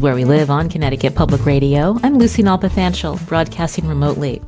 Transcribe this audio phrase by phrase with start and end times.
[0.00, 1.98] Where We Live on Connecticut Public Radio.
[2.02, 4.40] I'm Lucy Nalpathanchel, broadcasting remotely.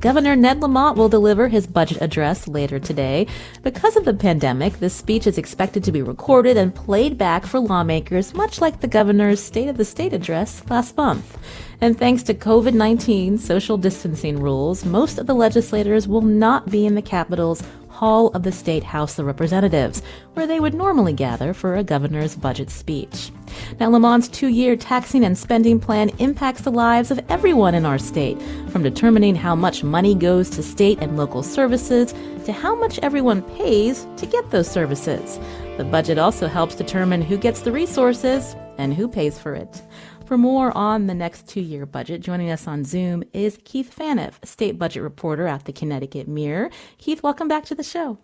[0.00, 3.26] Governor Ned Lamont will deliver his budget address later today.
[3.62, 7.58] Because of the pandemic, this speech is expected to be recorded and played back for
[7.58, 11.38] lawmakers, much like the governor's State of the State address last month.
[11.80, 16.84] And thanks to COVID 19 social distancing rules, most of the legislators will not be
[16.84, 17.62] in the Capitol's
[17.98, 22.36] Hall of the State House of Representatives, where they would normally gather for a governor's
[22.36, 23.32] budget speech.
[23.80, 27.98] Now, Lamont's two year taxing and spending plan impacts the lives of everyone in our
[27.98, 33.00] state, from determining how much money goes to state and local services to how much
[33.00, 35.40] everyone pays to get those services.
[35.76, 39.82] The budget also helps determine who gets the resources and who pays for it.
[40.28, 44.34] For more on the next two year budget, joining us on Zoom is Keith Phaneuf,
[44.44, 46.68] state budget reporter at the Connecticut Mirror.
[46.98, 48.18] Keith, welcome back to the show.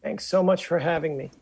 [0.00, 1.32] Thanks so much for having me.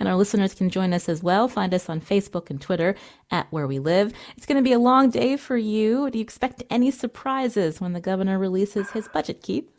[0.00, 1.46] And our listeners can join us as well.
[1.46, 2.96] Find us on Facebook and Twitter
[3.30, 4.12] at Where We Live.
[4.36, 6.10] It's going to be a long day for you.
[6.10, 9.70] Do you expect any surprises when the governor releases his budget, Keith?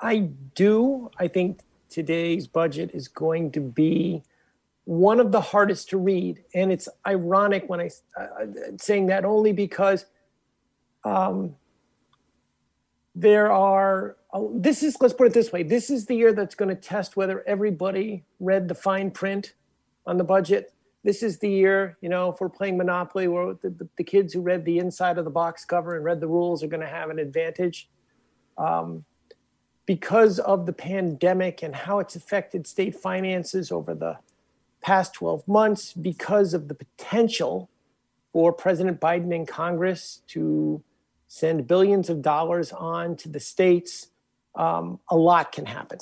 [0.00, 1.10] I do.
[1.18, 1.60] I think
[1.90, 4.22] today's budget is going to be
[4.84, 6.42] one of the hardest to read.
[6.54, 7.90] And it's ironic when I
[8.20, 8.46] uh,
[8.78, 10.06] saying that only because
[11.04, 11.56] um,
[13.14, 16.54] there are, uh, this is, let's put it this way this is the year that's
[16.54, 19.54] going to test whether everybody read the fine print
[20.06, 20.72] on the budget.
[21.02, 24.32] This is the year, you know, if we're playing Monopoly, where the, the, the kids
[24.32, 26.86] who read the inside of the box cover and read the rules are going to
[26.86, 27.88] have an advantage.
[28.56, 29.04] Um,
[29.86, 34.16] because of the pandemic and how it's affected state finances over the
[34.84, 37.70] past 12 months because of the potential
[38.34, 40.82] for President Biden and Congress to
[41.26, 44.08] send billions of dollars on to the states,
[44.54, 45.98] um, a lot can happen.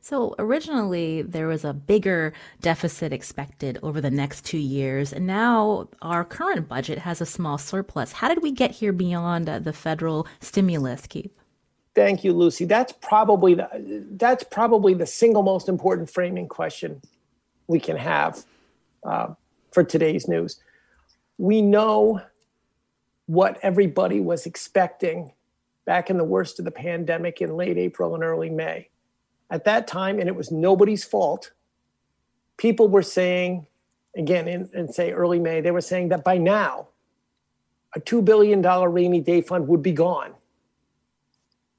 [0.00, 2.32] So originally there was a bigger
[2.62, 7.58] deficit expected over the next two years, and now our current budget has a small
[7.58, 8.12] surplus.
[8.12, 11.30] How did we get here beyond uh, the federal stimulus, Keith?
[11.94, 12.64] Thank you, Lucy.
[12.64, 13.68] That's probably the
[14.12, 17.02] that's probably the single most important framing question
[17.66, 18.44] we can have
[19.04, 19.28] uh,
[19.70, 20.60] for today's news.
[21.38, 22.20] We know
[23.26, 25.32] what everybody was expecting
[25.84, 28.88] back in the worst of the pandemic in late April and early May.
[29.50, 31.52] At that time, and it was nobody's fault,
[32.56, 33.66] people were saying,
[34.16, 36.88] again, in, in say early May, they were saying that by now,
[37.94, 40.34] a $2 billion rainy day fund would be gone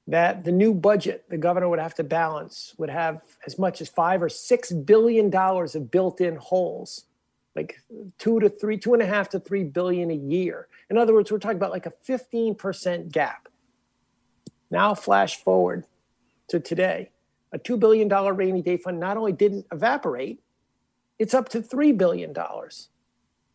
[0.06, 3.88] that the new budget the governor would have to balance would have as much as
[3.88, 7.04] five or six billion dollars of built-in holes
[7.56, 7.80] like
[8.18, 10.68] two to three two and a half to three billion a year.
[10.90, 13.48] In other words we're talking about like a 15% gap.
[14.70, 15.86] Now flash forward
[16.48, 17.10] to today
[17.52, 20.40] a $2 billion rainy day fund not only didn't evaporate
[21.18, 22.34] it's up to $3 billion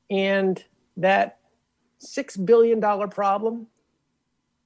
[0.10, 0.64] and
[0.98, 1.38] that
[2.02, 3.68] $6 billion problem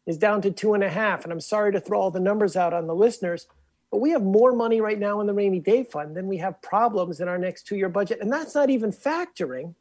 [0.06, 1.24] is down to two and a half.
[1.24, 3.48] And I'm sorry to throw all the numbers out on the listeners,
[3.92, 6.62] but we have more money right now in the rainy day fund than we have
[6.62, 8.20] problems in our next two year budget.
[8.22, 9.76] And that's not even factoring,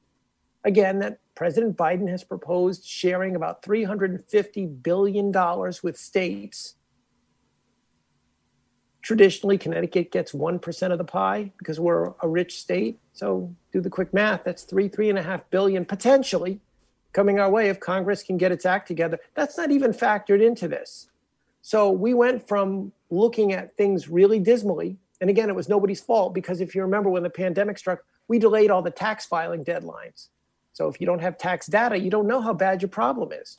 [0.65, 5.33] again, that President Biden has proposed sharing about $350 billion
[5.83, 6.75] with states.
[9.01, 13.01] Traditionally, Connecticut gets 1% of the pie because we're a rich state.
[13.15, 14.45] So do the quick math.
[14.45, 16.61] That's three, three and a half billion potentially
[17.13, 19.19] coming our way if Congress can get its act together.
[19.35, 21.09] That's not even factored into this.
[21.61, 24.97] So we went from looking at things really dismally.
[25.21, 28.39] And again, it was nobody's fault because if you remember when the pandemic struck, we
[28.39, 30.29] delayed all the tax filing deadlines.
[30.73, 33.59] So if you don't have tax data, you don't know how bad your problem is.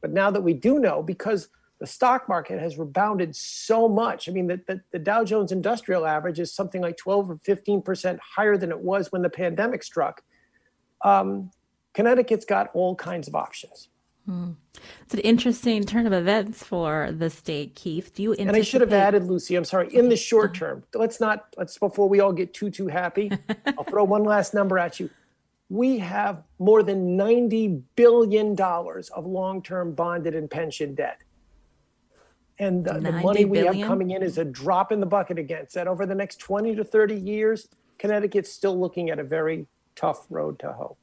[0.00, 4.28] But now that we do know, because the stock market has rebounded so much.
[4.28, 8.18] I mean, the, the, the, Dow Jones Industrial Average is something like 12 or 15%
[8.20, 10.22] higher than it was when the pandemic struck.
[11.04, 11.50] Um,
[11.94, 13.88] Connecticut's got all kinds of options.
[14.26, 14.52] Hmm.
[15.02, 18.14] It's an interesting turn of events for the state, Keith.
[18.14, 18.48] Do you anticipate...
[18.48, 21.76] And I should have added, Lucy, I'm sorry, in the short term, let's not, let's,
[21.76, 23.32] before we all get too, too happy,
[23.66, 25.10] I'll throw one last number at you.
[25.68, 31.18] We have more than $90 billion of long term bonded and pension debt.
[32.58, 33.78] And the, the money we billion?
[33.78, 35.88] have coming in is a drop in the bucket against that.
[35.88, 37.68] Over the next 20 to 30 years,
[37.98, 39.66] Connecticut's still looking at a very
[39.96, 40.96] tough road to hoe.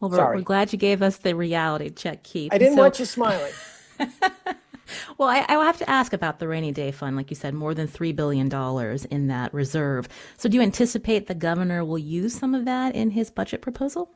[0.00, 2.52] Well, we're, we're, glad you gave us the reality check, Keith.
[2.52, 3.52] I didn't so, want you smiling.
[5.18, 7.16] well, I, I have to ask about the rainy day fund.
[7.16, 8.50] Like you said, more than $3 billion
[9.10, 10.08] in that reserve.
[10.38, 14.10] So do you anticipate the governor will use some of that in his budget proposal?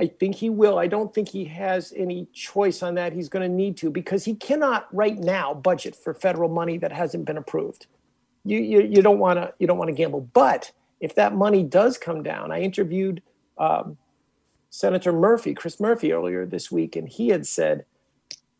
[0.00, 0.78] I think he will.
[0.78, 3.12] I don't think he has any choice on that.
[3.12, 6.90] He's going to need to because he cannot right now budget for federal money that
[6.90, 7.86] hasn't been approved.
[8.44, 10.22] You you, you don't want to you don't want to gamble.
[10.32, 13.22] But if that money does come down, I interviewed
[13.58, 13.98] um,
[14.70, 17.84] Senator Murphy, Chris Murphy, earlier this week, and he had said,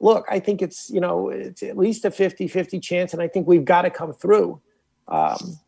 [0.01, 3.47] "Look, I think it's you know it's at least a 50-50 chance, and I think
[3.47, 4.61] we've got to come through."
[5.09, 5.59] Um,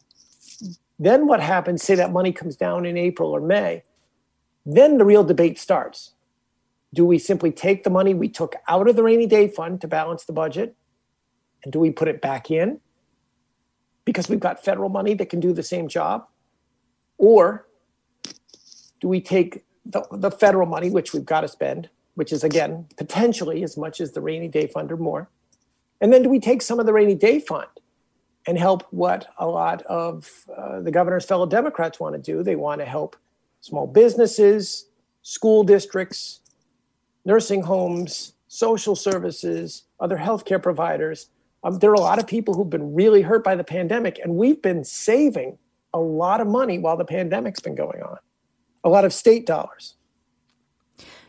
[0.99, 1.83] then what happens?
[1.83, 3.83] Say that money comes down in April or May
[4.65, 6.13] then the real debate starts.
[6.95, 9.89] Do we simply take the money we took out of the rainy day fund to
[9.89, 10.77] balance the budget?
[11.65, 12.81] And do we put it back in?
[14.05, 16.27] Because we've got federal money that can do the same job?
[17.19, 17.67] Or
[19.01, 22.87] do we take the, the federal money, which we've got to spend, which is again
[22.97, 25.29] potentially as much as the rainy day fund or more?
[26.01, 27.69] And then do we take some of the rainy day fund
[28.47, 32.43] and help what a lot of uh, the governor's fellow Democrats want to do?
[32.43, 33.17] They want to help
[33.61, 34.87] small businesses,
[35.23, 36.41] school districts,
[37.25, 41.29] nursing homes, social services, other healthcare providers.
[41.65, 44.37] Um, there are a lot of people who've been really hurt by the pandemic, and
[44.37, 45.59] we've been saving
[45.95, 48.19] a lot of money while the pandemic's been going on,
[48.85, 49.95] a lot of state dollars.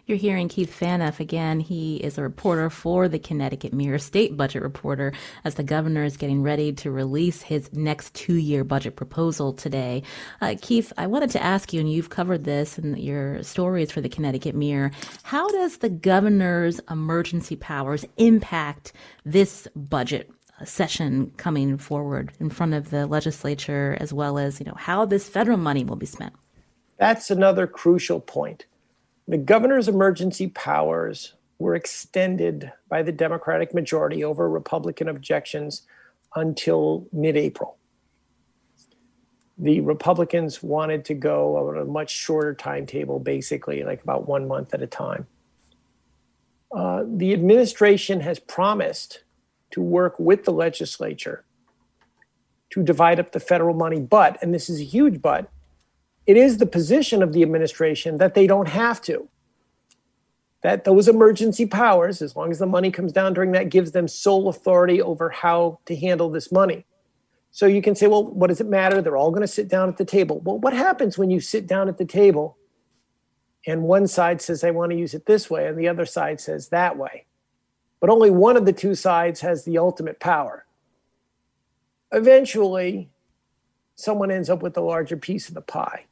[0.05, 1.61] You're hearing Keith Phaneuf again.
[1.61, 5.13] He is a reporter for the Connecticut Mirror, state budget reporter,
[5.45, 10.03] as the governor is getting ready to release his next two year budget proposal today.
[10.41, 14.01] Uh, Keith, I wanted to ask you, and you've covered this in your stories for
[14.01, 14.91] the Connecticut Mirror,
[15.23, 18.91] how does the governor's emergency powers impact
[19.23, 20.29] this budget
[20.65, 25.29] session coming forward in front of the legislature, as well as you know how this
[25.29, 26.33] federal money will be spent?
[27.03, 28.65] That's another crucial point.
[29.27, 35.81] The governor's emergency powers were extended by the Democratic majority over Republican objections
[36.33, 37.75] until mid April.
[39.57, 44.73] The Republicans wanted to go on a much shorter timetable, basically, like about one month
[44.73, 45.27] at a time.
[46.73, 49.25] Uh, the administration has promised
[49.71, 51.43] to work with the legislature
[52.69, 55.49] to divide up the federal money, but, and this is a huge but,
[56.25, 59.27] it is the position of the administration that they don't have to.
[60.61, 64.07] That those emergency powers, as long as the money comes down during that, gives them
[64.07, 66.85] sole authority over how to handle this money.
[67.51, 69.01] So you can say, well, what does it matter?
[69.01, 70.39] They're all going to sit down at the table.
[70.39, 72.57] Well, what happens when you sit down at the table
[73.67, 76.41] and one side says, I want to use it this way, and the other side
[76.41, 77.25] says that way?
[77.99, 80.65] But only one of the two sides has the ultimate power.
[82.11, 83.09] Eventually,
[83.95, 86.05] someone ends up with the larger piece of the pie.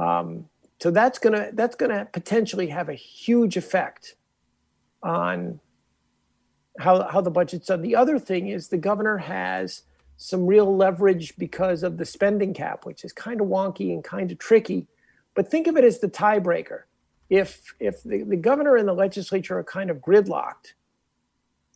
[0.00, 0.48] Um,
[0.80, 4.16] so that's gonna that's gonna potentially have a huge effect
[5.02, 5.60] on
[6.78, 7.82] how how the budget's done.
[7.82, 9.82] The other thing is the governor has
[10.16, 14.32] some real leverage because of the spending cap, which is kind of wonky and kind
[14.32, 14.86] of tricky.
[15.34, 16.82] But think of it as the tiebreaker.
[17.28, 20.72] If if the, the governor and the legislature are kind of gridlocked,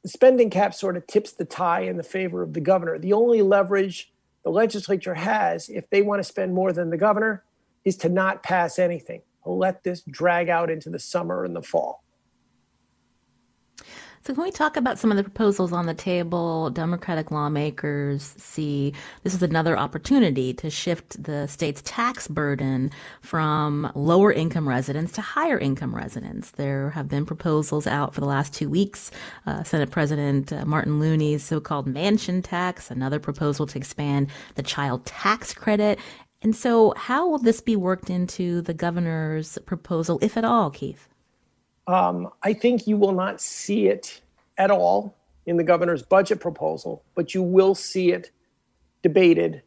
[0.03, 2.99] the spending cap sort of tips the tie in the favor of the governor.
[2.99, 4.13] The only leverage
[4.45, 7.45] the legislature has, if they want to spend more than the governor,
[7.85, 9.23] is to not pass anything.
[9.45, 12.05] Let this drag out into the summer and the fall.
[14.27, 16.71] So, can we talk about some of the proposals on the table?
[16.71, 24.33] Democratic lawmakers see this is another opportunity to shift the state's tax burden from lower
[24.33, 26.53] income residents to higher income residents.
[26.53, 29.11] There have been proposals out for the last two weeks.
[29.47, 34.63] Uh, Senate President uh, Martin Looney's so called mansion tax, another proposal to expand the
[34.63, 35.99] child tax credit,
[36.45, 41.09] and so, how will this be worked into the governor's proposal, if at all, Keith?
[41.87, 44.21] Um, I think you will not see it
[44.59, 48.31] at all in the governor's budget proposal, but you will see it
[49.03, 49.63] debated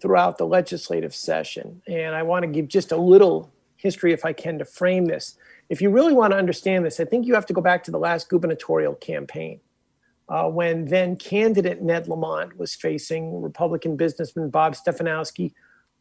[0.00, 1.80] throughout the legislative session.
[1.86, 5.38] And I want to give just a little history, if I can, to frame this.
[5.70, 7.90] If you really want to understand this, I think you have to go back to
[7.90, 9.60] the last gubernatorial campaign.
[10.28, 15.52] Uh, when then candidate Ned Lamont was facing Republican businessman Bob Stefanowski,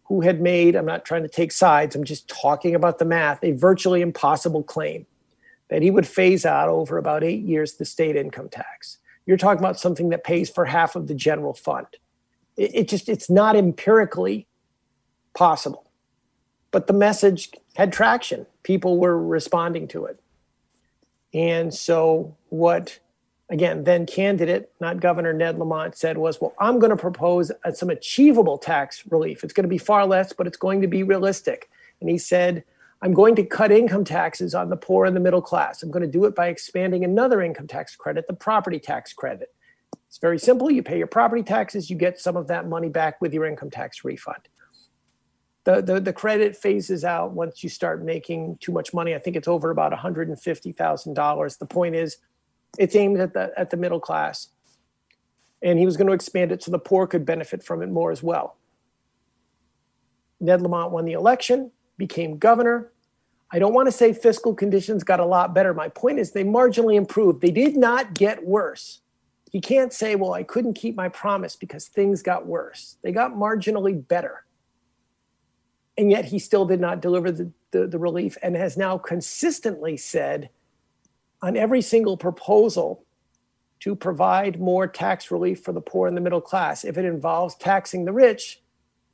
[0.10, 3.44] who had made, I'm not trying to take sides, I'm just talking about the math,
[3.44, 5.06] a virtually impossible claim
[5.70, 8.98] that he would phase out over about eight years the state income tax.
[9.28, 11.86] You're talking about something that pays for half of the general fund.
[12.58, 14.48] It, it just, it's not empirically
[15.36, 15.92] possible.
[16.72, 18.48] But the message had traction.
[18.63, 20.20] People were responding to it.
[21.34, 22.98] And so what
[23.50, 27.72] again, then candidate, not Governor Ned Lamont, said was, well, I'm going to propose uh,
[27.72, 29.44] some achievable tax relief.
[29.44, 31.70] It's going to be far less, but it's going to be realistic.
[32.00, 32.63] And he said,
[33.01, 35.82] I'm going to cut income taxes on the poor and the middle class.
[35.82, 39.50] I'm going to do it by expanding another income tax credit, the property tax credit.
[40.08, 40.70] It's very simple.
[40.70, 43.70] You pay your property taxes, you get some of that money back with your income
[43.70, 44.50] tax refund.
[45.65, 49.13] The, the, the credit phases out once you start making too much money.
[49.13, 51.58] I think it's over about $150,000.
[51.58, 52.18] The point is,
[52.78, 54.50] it's aimed at the at the middle class,
[55.62, 58.12] and he was going to expand it so the poor could benefit from it more
[58.12, 58.58] as well.
[60.40, 62.92] Ned Lamont won the election, became governor.
[63.52, 65.74] I don't want to say fiscal conditions got a lot better.
[65.74, 67.42] My point is they marginally improved.
[67.42, 69.02] They did not get worse.
[69.52, 72.98] He can't say, well, I couldn't keep my promise because things got worse.
[73.02, 74.46] They got marginally better.
[75.98, 79.98] And yet he still did not deliver the, the, the relief and has now consistently
[79.98, 80.50] said
[81.41, 83.03] on every single proposal
[83.81, 86.84] to provide more tax relief for the poor and the middle class.
[86.84, 88.62] If it involves taxing the rich,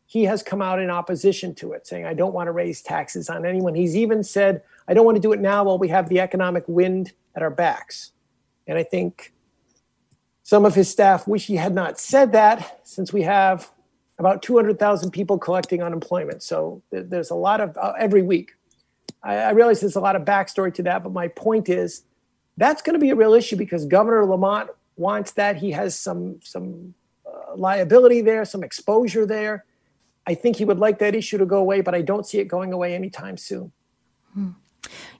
[0.07, 3.29] he has come out in opposition to it, saying, I don't want to raise taxes
[3.29, 3.75] on anyone.
[3.75, 6.63] He's even said, I don't want to do it now while we have the economic
[6.67, 8.11] wind at our backs.
[8.67, 9.33] And I think
[10.43, 13.71] some of his staff wish he had not said that since we have
[14.17, 16.41] about 200,000 people collecting unemployment.
[16.41, 18.53] So there's a lot of, uh, every week.
[19.23, 22.03] I, I realize there's a lot of backstory to that, but my point is
[22.57, 25.57] that's going to be a real issue because Governor Lamont wants that.
[25.57, 26.93] He has some some
[27.25, 29.65] uh, liability there, some exposure there.
[30.27, 32.45] I think he would like that issue to go away, but I don't see it
[32.45, 33.71] going away anytime soon.
[34.33, 34.49] Hmm.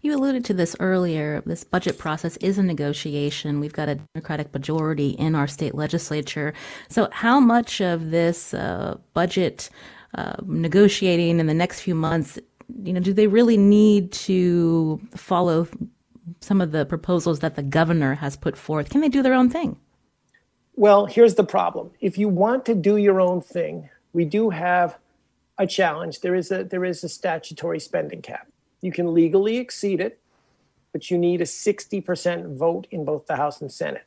[0.01, 1.41] You alluded to this earlier.
[1.45, 3.59] This budget process is a negotiation.
[3.59, 6.53] We've got a Democratic majority in our state legislature.
[6.89, 9.69] So, how much of this uh, budget
[10.15, 12.39] uh, negotiating in the next few months,
[12.83, 15.67] you know, do they really need to follow
[16.41, 18.89] some of the proposals that the governor has put forth?
[18.89, 19.77] Can they do their own thing?
[20.75, 21.91] Well, here's the problem.
[22.01, 24.97] If you want to do your own thing, we do have
[25.57, 26.19] a challenge.
[26.19, 28.47] There is a there is a statutory spending cap.
[28.81, 30.19] You can legally exceed it,
[30.91, 34.05] but you need a 60% vote in both the House and Senate.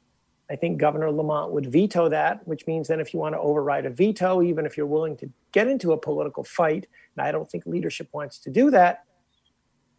[0.51, 3.85] I think Governor Lamont would veto that, which means then if you want to override
[3.87, 7.51] a veto, even if you're willing to get into a political fight, and I don't
[7.51, 9.05] think leadership wants to do that,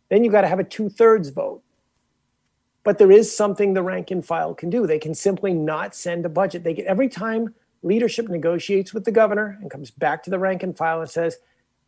[0.10, 1.49] then you've got to have a two thirds vote.
[2.90, 4.88] But there is something the rank and file can do.
[4.88, 6.64] They can simply not send a budget.
[6.64, 7.54] They get every time
[7.84, 11.38] leadership negotiates with the governor and comes back to the rank and file and says,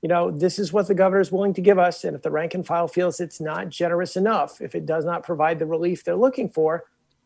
[0.03, 2.03] you know, this is what the governor is willing to give us.
[2.03, 5.24] And if the rank and file feels it's not generous enough, if it does not
[5.24, 6.84] provide the relief they're looking for,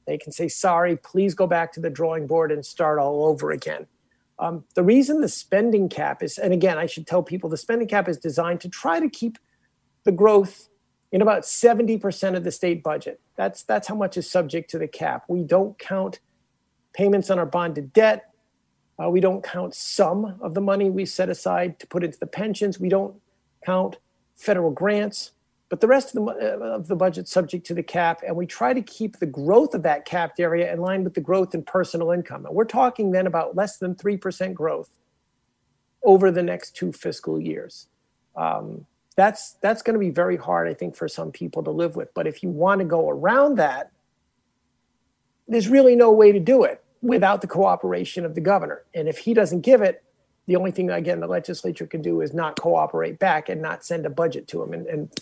[0.08, 3.52] they can say, sorry, please go back to the drawing board and start all over
[3.52, 3.88] again.
[4.40, 7.90] Um, the reason the spending cap is, and again, I should tell people the spending
[7.90, 9.38] cap is designed to try to keep
[10.06, 10.70] the growth
[11.16, 13.22] in about 70% of the state budget.
[13.38, 15.24] That's that's how much is subject to the cap.
[15.30, 16.20] We don't count
[16.92, 18.34] payments on our bonded debt.
[19.02, 22.28] Uh, we don't count some of the money we set aside to put into the
[22.28, 22.82] pensions.
[22.82, 23.16] We don't
[23.66, 23.96] count
[24.36, 25.32] federal grants,
[25.70, 28.20] but the rest of the, uh, of the budget subject to the cap.
[28.28, 31.22] And we try to keep the growth of that capped area in line with the
[31.22, 32.46] growth in personal income.
[32.46, 34.90] And we're talking then about less than 3% growth
[36.04, 37.88] over the next two fiscal years.
[38.36, 41.96] Um, that's that's going to be very hard i think for some people to live
[41.96, 42.14] with.
[42.14, 43.92] But if you want to go around that
[45.48, 48.84] there's really no way to do it without the cooperation of the governor.
[48.96, 50.04] And if he doesn't give it
[50.48, 54.06] the only thing again the legislature can do is not cooperate back and not send
[54.06, 55.22] a budget to him and, and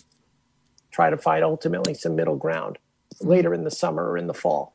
[0.90, 2.78] try to find ultimately some middle ground
[3.20, 4.73] later in the summer or in the fall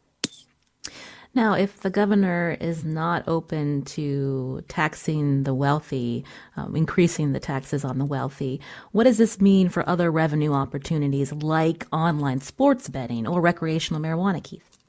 [1.36, 6.26] now, if the governor is not open to taxing the wealthy,
[6.58, 8.60] um, increasing the taxes on the wealthy,
[8.94, 14.44] what does this mean for other revenue opportunities like online sports betting or recreational marijuana,
[14.44, 14.80] Keith?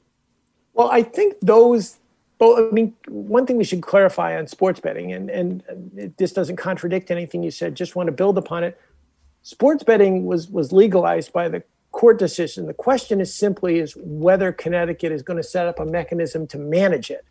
[0.73, 1.99] Well, I think those.
[2.39, 6.55] Well, I mean, one thing we should clarify on sports betting, and, and this doesn't
[6.55, 8.81] contradict anything you said, just want to build upon it.
[9.43, 11.63] Sports betting was, was legalized by the
[12.01, 12.65] court decision.
[12.65, 16.57] The question is simply is whether Connecticut is going to set up a mechanism to
[16.57, 17.23] manage it.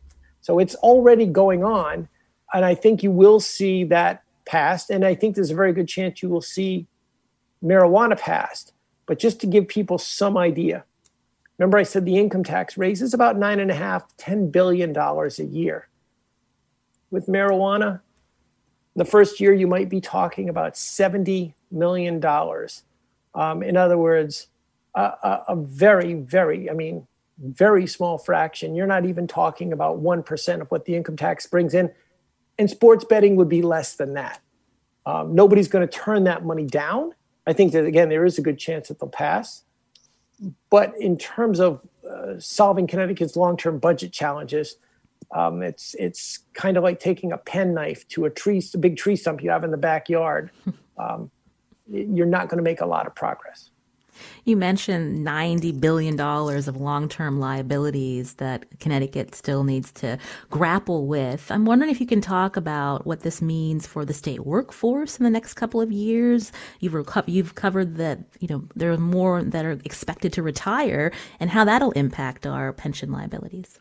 [0.43, 2.09] So it's already going on,
[2.55, 4.89] and I think you will see that passed.
[4.89, 6.87] And I think there's a very good chance you will see
[7.65, 8.73] marijuana passed.
[9.07, 10.85] But just to give people some idea,
[11.59, 15.41] remember I said the income tax raises about nine and a half, ten billion dollars
[15.41, 15.89] a year.
[17.11, 18.03] With marijuana,
[18.95, 22.85] the first year you might be talking about seventy million dollars.
[23.35, 24.47] Um, in other words,
[24.95, 27.07] a, a, very, very, I mean,
[27.39, 28.75] very small fraction.
[28.75, 31.93] You're not even talking about 1% of what the income tax brings in.
[32.59, 34.41] And sports betting would be less than that.
[35.07, 37.15] Um, nobody's going to turn that money down.
[37.47, 39.65] I think that, again, there is a good chance that they'll pass.
[40.69, 41.81] But in terms of
[42.11, 44.77] uh, solving Connecticut's long-term budget challenges.
[45.33, 49.17] Um, it's it's kind of like taking a penknife to a tree, a big tree
[49.17, 50.51] stump you have in the backyard.
[50.99, 51.31] Um,
[51.91, 53.70] you're not going to make a lot of progress.
[54.45, 60.19] You mentioned $90 billion of long term liabilities that Connecticut still needs to
[60.51, 61.51] grapple with.
[61.51, 65.25] I'm wondering if you can talk about what this means for the state workforce in
[65.25, 66.53] the next couple of years.
[66.81, 71.13] You've, reco- you've covered that, you know, there are more that are expected to retire
[71.39, 73.81] and how that'll impact our pension liabilities.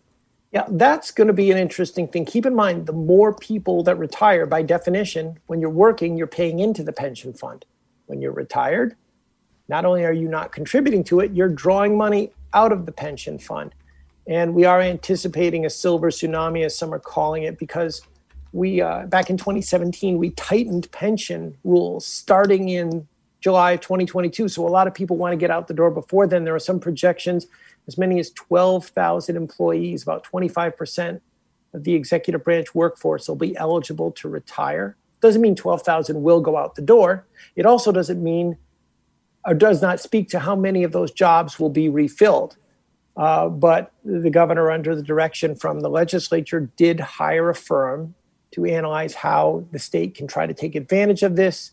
[0.51, 2.25] Yeah, that's going to be an interesting thing.
[2.25, 6.60] Keep in mind, the more people that retire, by definition, when you're working, you're paying
[6.60, 7.66] into the pension fund.
[8.08, 8.96] When you're retired,
[9.70, 13.38] not only are you not contributing to it, you're drawing money out of the pension
[13.40, 13.74] fund.
[14.28, 18.02] And we are anticipating a silver tsunami, as some are calling it, because
[18.52, 23.08] we uh, back in 2017 we tightened pension rules starting in
[23.42, 24.50] July of 2022.
[24.50, 26.44] So a lot of people want to get out the door before then.
[26.44, 27.48] There are some projections
[27.88, 31.22] as many as 12,000 employees, about 25%
[31.74, 34.96] of the executive branch workforce will be eligible to retire.
[35.22, 37.26] Doesn't mean 12,000 will go out the door.
[37.56, 38.58] It also doesn't mean
[39.50, 42.56] or does not speak to how many of those jobs will be refilled.
[43.18, 48.13] Uh, but the governor, under the direction from the legislature, did hire a firm
[48.51, 51.72] to analyze how the state can try to take advantage of this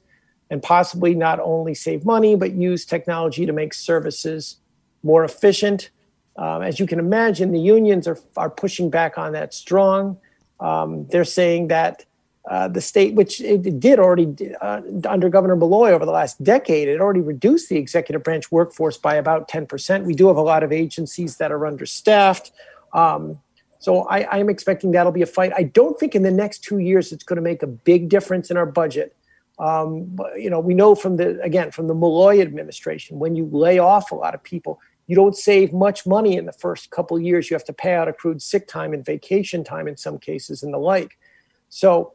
[0.48, 4.56] and possibly not only save money, but use technology to make services
[5.02, 5.90] more efficient.
[6.38, 10.16] Um, as you can imagine, the unions are, are pushing back on that strong.
[10.60, 12.06] Um, they're saying that
[12.46, 16.86] uh, the state, which it did already uh, under Governor Malloy over the last decade,
[16.86, 20.04] it already reduced the executive branch workforce by about 10%.
[20.04, 22.52] We do have a lot of agencies that are understaffed.
[22.92, 23.40] Um,
[23.80, 25.52] so I, am expecting that'll be a fight.
[25.56, 28.50] I don't think in the next two years it's going to make a big difference
[28.50, 29.16] in our budget.
[29.58, 33.78] Um, you know, we know from the again from the Malloy administration, when you lay
[33.78, 37.50] off a lot of people, you don't save much money in the first couple years.
[37.50, 40.74] You have to pay out accrued sick time and vacation time in some cases and
[40.74, 41.18] the like.
[41.68, 42.12] So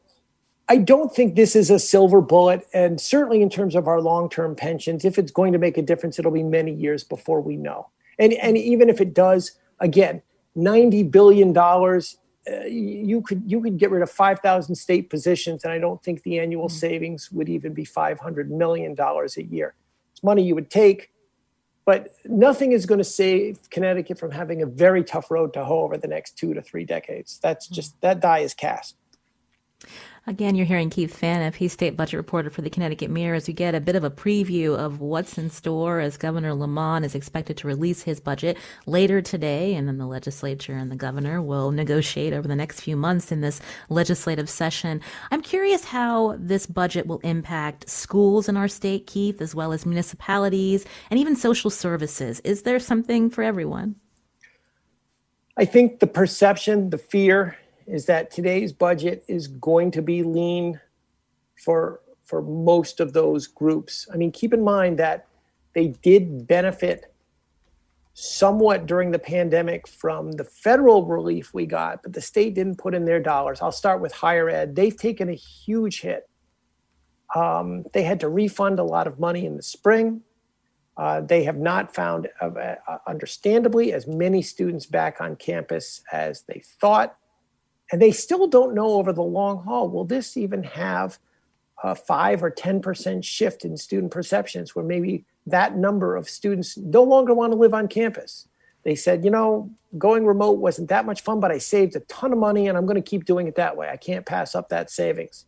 [0.72, 2.66] I don't think this is a silver bullet.
[2.74, 5.82] And certainly in terms of our long term pensions, if it's going to make a
[5.82, 7.90] difference, it'll be many years before we know.
[8.18, 10.22] And, and even if it does, again,
[10.56, 11.56] $90 billion.
[11.58, 16.24] Uh, you could you could get rid of 5000 state positions and i don't think
[16.24, 16.76] the annual mm-hmm.
[16.76, 19.76] savings would even be 500 million dollars a year
[20.12, 21.12] it's money you would take
[21.86, 25.84] but nothing is going to save connecticut from having a very tough road to hoe
[25.84, 27.76] over the next 2 to 3 decades that's mm-hmm.
[27.76, 28.96] just that die is cast
[30.28, 31.56] Again, you're hearing Keith Phaneuf.
[31.56, 34.12] He's state budget reporter for the Connecticut Mirror as we get a bit of a
[34.12, 38.56] preview of what's in store as Governor Lamont is expected to release his budget
[38.86, 39.74] later today.
[39.74, 43.42] And then the legislature and the governor will negotiate over the next few months in
[43.42, 45.02] this legislative session.
[45.32, 49.88] I'm curious how this budget will impact schools in our state, Keith, as well as
[49.88, 52.42] municipalities and even social services.
[52.42, 53.96] Is there something for everyone?
[55.58, 60.80] I think the perception, the fear, is that today's budget is going to be lean
[61.64, 64.08] for for most of those groups.
[64.14, 65.28] I mean, keep in mind that
[65.74, 67.14] they did benefit
[68.14, 72.94] somewhat during the pandemic from the federal relief we got, but the state didn't put
[72.94, 73.62] in their dollars.
[73.62, 74.76] I'll start with higher ed.
[74.76, 76.30] They've taken a huge hit.
[77.36, 80.22] Um, they had to refund a lot of money in the spring.
[80.98, 86.44] Uh, they have not found, uh, uh, understandably, as many students back on campus as
[86.44, 87.18] they thought.
[87.92, 91.20] And they still don't know over the long haul will this even have
[91.84, 97.04] a 5 or 10% shift in student perceptions where maybe that number of students no
[97.04, 98.48] longer want to live on campus.
[98.84, 102.32] They said, you know, going remote wasn't that much fun, but I saved a ton
[102.32, 103.90] of money and I'm going to keep doing it that way.
[103.90, 105.46] I can't pass up that savings.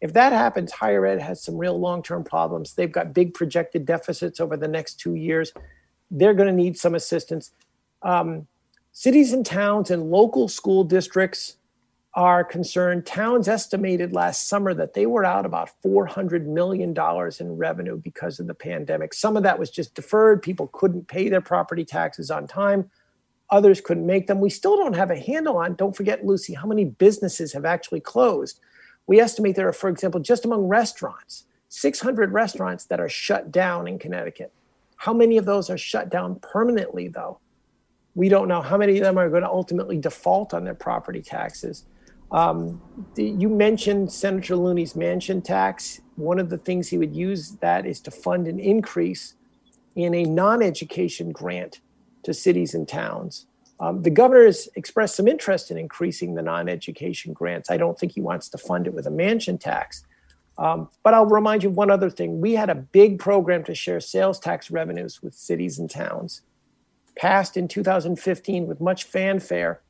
[0.00, 2.74] If that happens, higher ed has some real long term problems.
[2.74, 5.52] They've got big projected deficits over the next two years.
[6.10, 7.52] They're going to need some assistance.
[8.02, 8.46] Um,
[8.92, 11.56] cities and towns and local school districts
[12.16, 16.94] are concerned, towns estimated last summer that they were out about $400 million
[17.40, 19.12] in revenue because of the pandemic.
[19.12, 20.40] Some of that was just deferred.
[20.40, 22.88] People couldn't pay their property taxes on time.
[23.50, 24.40] Others couldn't make them.
[24.40, 28.00] We still don't have a handle on, don't forget, Lucy, how many businesses have actually
[28.00, 28.60] closed.
[29.06, 33.88] We estimate there are, for example, just among restaurants, 600 restaurants that are shut down
[33.88, 34.52] in Connecticut.
[34.96, 37.40] How many of those are shut down permanently, though?
[38.14, 38.62] We don't know.
[38.62, 41.84] How many of them are going to ultimately default on their property taxes?
[42.32, 42.80] Um,
[43.14, 46.00] the, you mentioned Senator Looney's mansion tax.
[46.16, 49.34] One of the things he would use that is to fund an increase
[49.94, 51.80] in a non-education grant
[52.24, 53.46] to cities and towns.
[53.80, 57.70] Um, the governor has expressed some interest in increasing the non-education grants.
[57.70, 60.04] I don't think he wants to fund it with a mansion tax.
[60.56, 62.40] Um, but I'll remind you of one other thing.
[62.40, 66.42] We had a big program to share sales tax revenues with cities and towns.
[67.16, 69.80] passed in 2015 with much fanfare.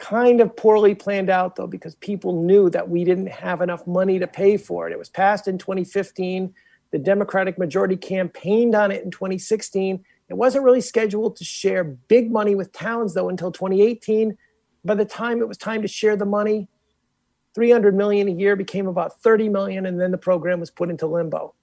[0.00, 4.18] Kind of poorly planned out, though, because people knew that we didn't have enough money
[4.18, 4.92] to pay for it.
[4.92, 6.54] It was passed in 2015.
[6.90, 10.02] The Democratic majority campaigned on it in 2016.
[10.30, 14.38] It wasn't really scheduled to share big money with towns, though, until 2018.
[14.86, 16.68] By the time it was time to share the money,
[17.54, 21.06] 300 million a year became about 30 million, and then the program was put into
[21.06, 21.54] limbo.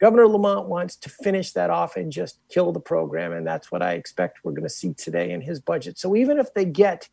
[0.00, 3.82] Governor Lamont wants to finish that off and just kill the program, and that's what
[3.82, 5.96] I expect we're going to see today in his budget.
[5.98, 7.08] So even if they get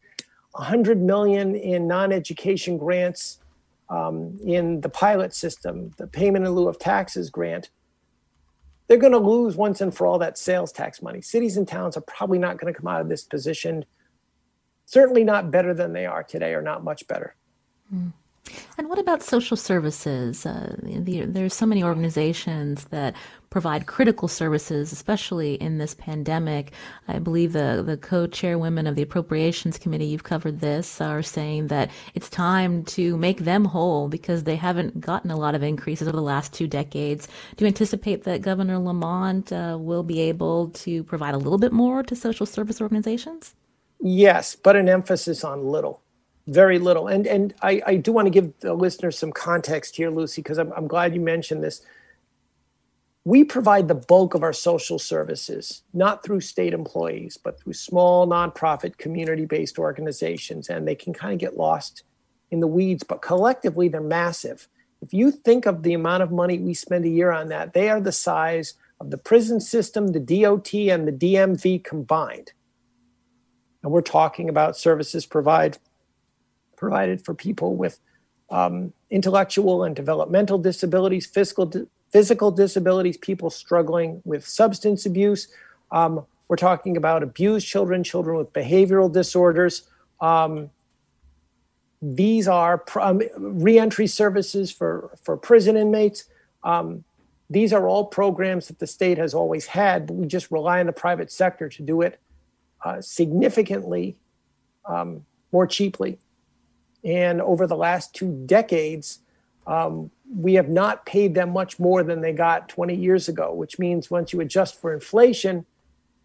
[0.55, 3.39] 100 million in non-education grants
[3.89, 7.69] um, in the pilot system, the payment in lieu of taxes grant,
[8.87, 11.21] they're going to lose once and for all that sales tax money.
[11.21, 13.83] Cities and towns are probably not going to come out of this position,
[14.85, 17.35] certainly not better than they are today, or not much better.
[17.93, 18.13] Mm.
[18.77, 20.45] And what about social services?
[20.45, 23.15] Uh, the, there's so many organizations that
[23.49, 26.73] provide critical services, especially in this pandemic.
[27.07, 31.89] I believe the, the co-chairwomen of the Appropriations Committee, you've covered this, are saying that
[32.15, 36.17] it's time to make them whole because they haven't gotten a lot of increases over
[36.17, 37.29] the last two decades.
[37.55, 41.71] Do you anticipate that Governor Lamont uh, will be able to provide a little bit
[41.71, 43.55] more to social service organizations?
[44.01, 46.01] Yes, but an emphasis on little
[46.47, 47.07] very little.
[47.07, 50.57] And and I, I do want to give the listeners some context here, Lucy, because
[50.57, 51.81] I'm, I'm glad you mentioned this.
[53.23, 58.27] We provide the bulk of our social services, not through state employees, but through small
[58.27, 60.69] nonprofit community based organizations.
[60.69, 62.03] And they can kind of get lost
[62.51, 64.67] in the weeds, but collectively they're massive.
[65.01, 67.89] If you think of the amount of money we spend a year on that, they
[67.89, 72.53] are the size of the prison system, the DOT, and the DMV combined.
[73.83, 75.77] And we're talking about services provide
[76.75, 77.99] provided for people with
[78.49, 81.71] um, intellectual and developmental disabilities, physical
[82.11, 85.47] physical disabilities, people struggling with substance abuse.
[85.91, 89.89] Um, we're talking about abused children, children with behavioral disorders.
[90.21, 90.69] Um,
[92.01, 96.25] these are pr- um, reentry services for, for prison inmates.
[96.63, 97.03] Um,
[97.49, 100.85] these are all programs that the state has always had, but we just rely on
[100.85, 102.19] the private sector to do it
[102.83, 104.15] uh, significantly
[104.85, 106.17] um, more cheaply.
[107.05, 109.19] And over the last two decades,
[109.67, 113.77] um, we have not paid them much more than they got 20 years ago, which
[113.77, 115.65] means once you adjust for inflation,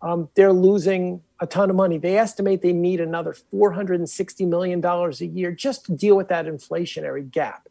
[0.02, 1.98] um, they're losing a ton of money.
[1.98, 7.30] They estimate they need another $460 million a year just to deal with that inflationary
[7.30, 7.68] gap.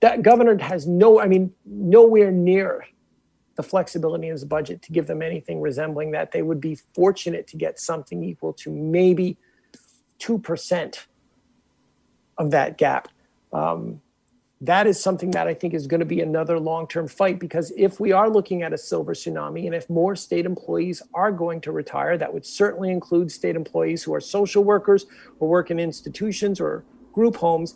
[0.00, 2.86] That governor has no, I mean, nowhere near
[3.56, 6.32] the flexibility in his budget to give them anything resembling that.
[6.32, 9.36] They would be fortunate to get something equal to maybe
[10.18, 10.98] 2%
[12.40, 13.08] of that gap.
[13.52, 14.00] Um,
[14.62, 17.72] that is something that I think is going to be another long term fight because
[17.76, 21.60] if we are looking at a silver tsunami and if more state employees are going
[21.62, 25.06] to retire, that would certainly include state employees who are social workers
[25.38, 27.74] or work in institutions or group homes,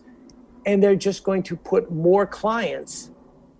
[0.67, 3.11] and they're just going to put more clients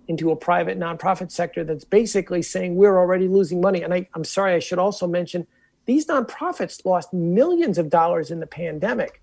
[0.07, 3.81] into a private nonprofit sector that's basically saying we're already losing money.
[3.81, 5.47] And I, I'm sorry, I should also mention
[5.85, 9.21] these nonprofits lost millions of dollars in the pandemic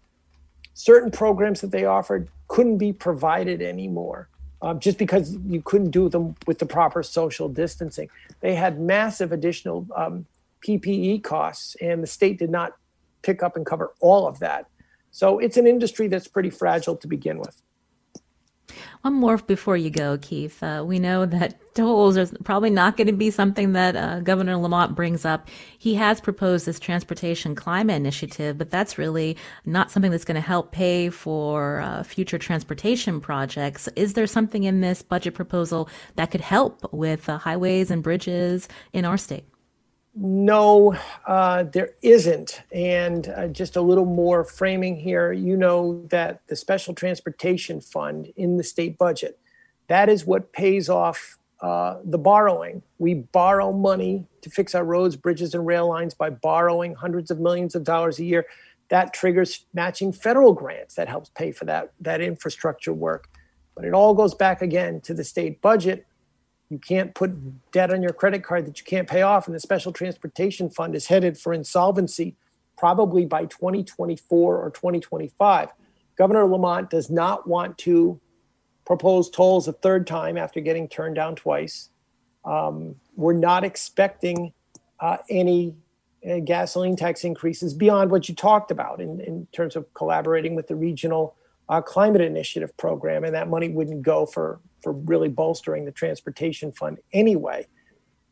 [0.74, 4.28] certain programs that they offered couldn't be provided anymore
[4.62, 8.08] um, just because you couldn't do them with the proper social distancing.
[8.40, 10.26] They had massive additional um,
[10.66, 12.76] PPE costs, and the state did not
[13.22, 14.66] pick up and cover all of that.
[15.10, 17.60] So it's an industry that's pretty fragile to begin with.
[19.02, 20.62] One more before you go, Keith.
[20.62, 24.56] Uh, we know that tolls are probably not going to be something that uh, Governor
[24.56, 25.48] Lamont brings up.
[25.78, 30.40] He has proposed this transportation climate initiative, but that's really not something that's going to
[30.40, 33.88] help pay for uh, future transportation projects.
[33.96, 38.68] Is there something in this budget proposal that could help with uh, highways and bridges
[38.92, 39.51] in our state?
[40.14, 40.94] No,
[41.26, 42.62] uh, there isn't.
[42.70, 45.32] And uh, just a little more framing here.
[45.32, 49.38] You know that the Special Transportation Fund in the state budget,
[49.88, 52.82] that is what pays off uh, the borrowing.
[52.98, 57.40] We borrow money to fix our roads, bridges, and rail lines by borrowing hundreds of
[57.40, 58.44] millions of dollars a year.
[58.90, 63.30] That triggers matching federal grants that helps pay for that, that infrastructure work.
[63.74, 66.06] But it all goes back again to the state budget
[66.72, 69.60] you can't put debt on your credit card that you can't pay off, and the
[69.60, 72.34] Special Transportation Fund is headed for insolvency
[72.78, 75.68] probably by 2024 or 2025.
[76.16, 78.18] Governor Lamont does not want to
[78.86, 81.90] propose tolls a third time after getting turned down twice.
[82.46, 84.54] Um, we're not expecting
[84.98, 85.76] uh, any
[86.28, 90.68] uh, gasoline tax increases beyond what you talked about in, in terms of collaborating with
[90.68, 91.36] the regional
[91.72, 96.70] uh, climate initiative program, and that money wouldn't go for for really bolstering the transportation
[96.70, 97.66] fund anyway.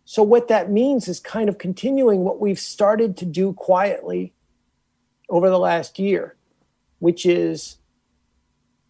[0.05, 4.35] So, what that means is kind of continuing what we've started to do quietly
[5.31, 6.37] over the last year,
[6.99, 7.79] which is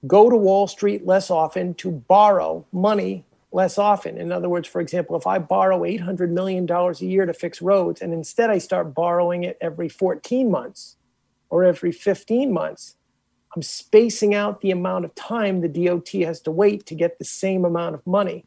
[0.04, 4.18] go to Wall Street less often to borrow money less often.
[4.18, 8.00] In other words, for example, if I borrow $800 million a year to fix roads
[8.00, 10.96] and instead I start borrowing it every 14 months
[11.50, 12.96] or every 15 months,
[13.54, 17.24] I'm spacing out the amount of time the DOT has to wait to get the
[17.24, 18.44] same amount of money.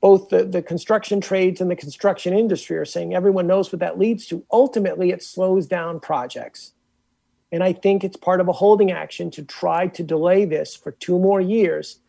[0.00, 3.98] Both the, the construction trades and the construction industry are saying everyone knows what that
[3.98, 4.44] leads to.
[4.52, 6.72] Ultimately, it slows down projects.
[7.50, 10.92] And I think it's part of a holding action to try to delay this for
[10.92, 12.00] two more years.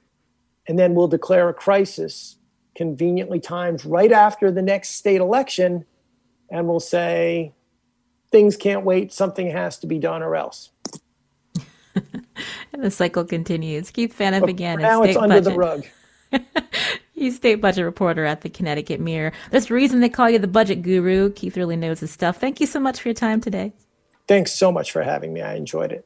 [0.67, 2.37] And then we'll declare a crisis
[2.75, 5.85] conveniently timed right after the next state election.
[6.51, 7.53] And we'll say,
[8.31, 10.69] things can't wait, something has to be done or else.
[12.73, 13.91] And the cycle continues.
[13.91, 14.79] Keith Phaneuf but oh, again.
[14.79, 15.53] Now it's under budget.
[15.53, 15.85] the rug.
[17.13, 19.33] He's state budget reporter at the Connecticut Mirror.
[19.49, 21.31] There's a reason they call you the budget guru.
[21.31, 22.37] Keith really knows his stuff.
[22.37, 23.73] Thank you so much for your time today.
[24.27, 25.41] Thanks so much for having me.
[25.41, 26.05] I enjoyed it.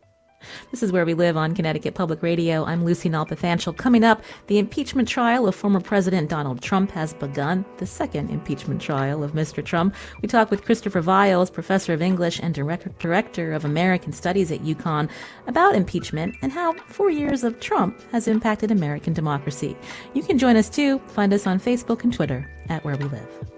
[0.72, 2.66] This is Where We Live on Connecticut Public Radio.
[2.66, 3.78] I'm Lucy Nalpathanchel.
[3.78, 8.82] Coming up, the impeachment trial of former President Donald Trump has begun, the second impeachment
[8.82, 9.64] trial of Mr.
[9.64, 9.96] Trump.
[10.22, 14.62] We talk with Christopher Vials, professor of English and director, director of American Studies at
[14.62, 15.10] UConn,
[15.48, 19.78] about impeachment and how four years of Trump has impacted American democracy.
[20.14, 21.00] You can join us too.
[21.08, 23.51] Find us on Facebook and Twitter at Where We Live.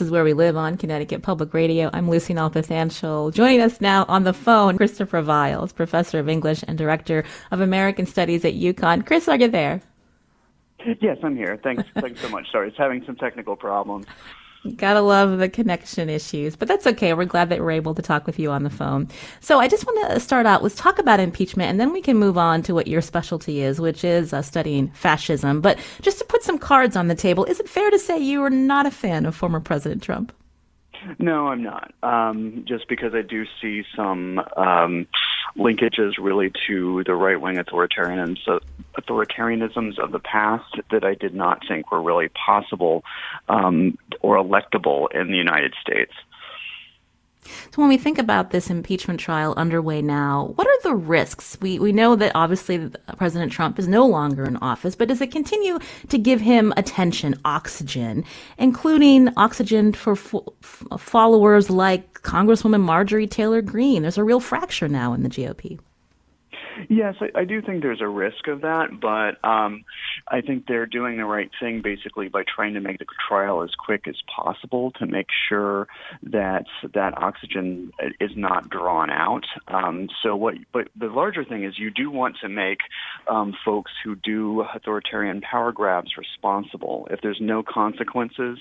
[0.00, 1.90] This is Where We Live on Connecticut Public Radio.
[1.92, 3.34] I'm Lucy Nalpathanchel.
[3.34, 8.06] Joining us now on the phone, Christopher Vials, professor of English and director of American
[8.06, 9.04] Studies at UConn.
[9.04, 9.82] Chris, are you there?
[11.02, 11.60] Yes, I'm here.
[11.62, 12.50] Thanks, thanks so much.
[12.50, 14.06] Sorry, it's having some technical problems.
[14.76, 17.14] Gotta love the connection issues, but that's okay.
[17.14, 19.08] We're glad that we're able to talk with you on the phone.
[19.40, 20.62] So I just want to start out.
[20.62, 23.80] Let's talk about impeachment, and then we can move on to what your specialty is,
[23.80, 25.62] which is uh, studying fascism.
[25.62, 28.42] But just to put some cards on the table, is it fair to say you
[28.44, 30.30] are not a fan of former President Trump?
[31.18, 31.92] No, I'm not.
[32.02, 35.06] Um, just because I do see some um,
[35.56, 38.60] linkages really to the right wing authoritarianisms,
[38.98, 43.04] authoritarianisms of the past that I did not think were really possible
[43.48, 46.12] um, or electable in the United States.
[47.72, 51.56] So when we think about this impeachment trial underway now, what are the risks?
[51.60, 55.30] We we know that obviously President Trump is no longer in office, but does it
[55.30, 58.24] continue to give him attention, oxygen,
[58.58, 60.54] including oxygen for fo-
[60.98, 64.02] followers like Congresswoman Marjorie Taylor Greene?
[64.02, 65.78] There's a real fracture now in the GOP.
[66.88, 69.84] Yes, I, I do think there's a risk of that, but um,
[70.30, 73.70] I think they're doing the right thing basically by trying to make the trial as
[73.74, 75.88] quick as possible to make sure
[76.22, 79.44] that that oxygen is not drawn out.
[79.68, 80.54] Um, so what?
[80.72, 82.80] But the larger thing is you do want to make
[83.28, 87.08] um, folks who do authoritarian power grabs responsible.
[87.10, 88.58] If there's no consequences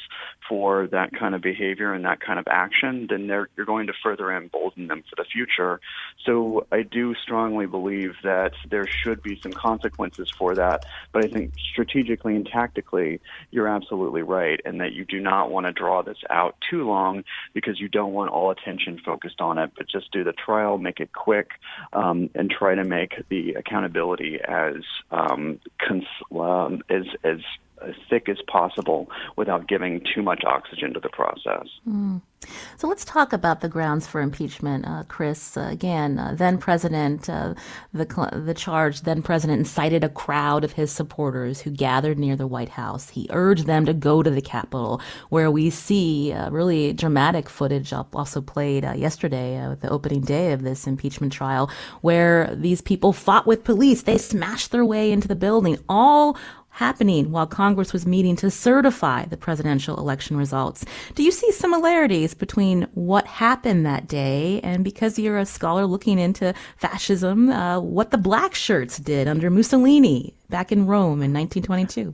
[0.47, 4.35] for that kind of behavior and that kind of action, then you're going to further
[4.35, 5.79] embolden them for the future.
[6.25, 10.85] So I do strongly believe believe that there should be some consequences for that.
[11.11, 13.19] But I think strategically and tactically,
[13.51, 17.23] you're absolutely right, and that you do not want to draw this out too long
[17.53, 19.71] because you don't want all attention focused on it.
[19.77, 21.51] But just do the trial, make it quick,
[21.93, 27.39] um, and try to make the accountability as um, cons- um, as as
[27.87, 31.67] as thick as possible without giving too much oxygen to the process.
[31.87, 32.21] Mm.
[32.77, 35.57] So let's talk about the grounds for impeachment, uh, Chris.
[35.57, 37.53] Uh, again, uh, then President, uh,
[37.93, 38.05] the
[38.45, 42.69] the charge then President incited a crowd of his supporters who gathered near the White
[42.69, 43.09] House.
[43.09, 47.91] He urged them to go to the Capitol, where we see uh, really dramatic footage
[47.91, 51.69] also played uh, yesterday with the opening day of this impeachment trial,
[52.01, 54.03] where these people fought with police.
[54.03, 56.37] They smashed their way into the building, all
[56.79, 60.85] happening while Congress was meeting to certify the presidential election results.
[61.13, 66.17] Do you see similarities between what happened that day and because you're a scholar looking
[66.17, 72.13] into fascism, uh, what the black shirts did under Mussolini back in Rome in 1922?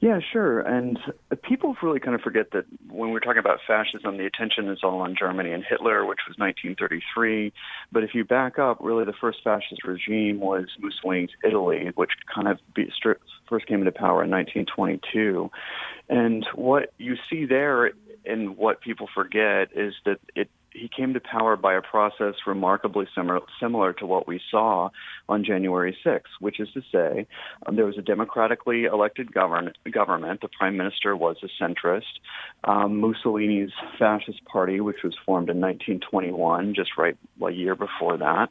[0.00, 0.60] Yeah, sure.
[0.60, 0.98] And
[1.42, 5.00] people really kind of forget that when we're talking about fascism, the attention is all
[5.00, 7.52] on Germany and Hitler, which was 1933.
[7.90, 12.48] But if you back up, really the first fascist regime was Mussolini's Italy, which kind
[12.48, 12.92] of be,
[13.48, 15.50] first came into power in 1922.
[16.08, 17.92] And what you see there
[18.26, 23.06] and what people forget is that it he came to power by a process remarkably
[23.14, 24.90] similar similar to what we saw
[25.28, 27.26] on January 6th, which is to say,
[27.66, 30.40] um, there was a democratically elected govern- government.
[30.40, 32.20] The prime minister was a centrist.
[32.64, 38.48] Um, Mussolini's fascist party, which was formed in 1921, just right a year before that,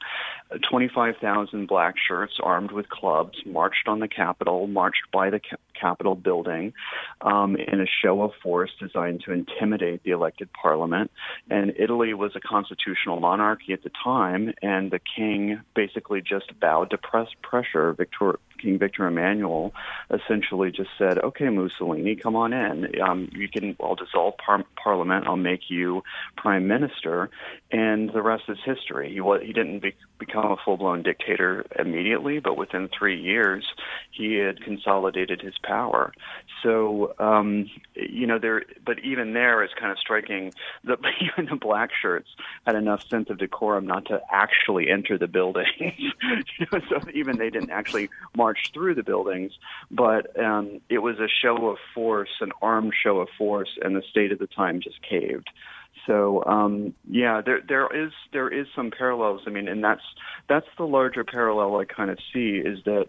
[0.70, 5.40] 25,000 black shirts armed with clubs marched on the Capitol, marched by the
[5.80, 6.74] Capitol building
[7.22, 11.12] um, in a show of force designed to intimidate the elected parliament.
[11.50, 16.90] And Italy was a constitutional monarchy at the time, and the king basically just bowed
[16.92, 17.94] to press pressure.
[17.94, 19.74] Victor, King Victor Emmanuel
[20.10, 23.02] essentially just said, "Okay, Mussolini, come on in.
[23.02, 23.76] Um, you can.
[23.82, 25.28] I'll dissolve par- Parliament.
[25.28, 26.04] I'll make you
[26.38, 27.30] prime minister."
[27.72, 29.10] And the rest is history.
[29.10, 33.66] He he didn't be, become a full-blown dictator immediately, but within three years,
[34.12, 36.14] he had consolidated his power.
[36.64, 38.64] So, um, you know, there.
[38.86, 40.54] But even there, it's kind of striking
[40.86, 42.30] that even the black shirts
[42.68, 46.12] had enough sense of decorum not to actually enter the building.
[46.72, 49.54] so even they didn't actually march through the buildings,
[49.90, 54.04] but um, it was a show of force, an armed show of force, and the
[54.10, 55.50] state at the time just caved.
[56.06, 59.42] So um, yeah, there there is there is some parallels.
[59.48, 60.04] I mean, and that's
[60.48, 63.08] that's the larger parallel I kind of see is that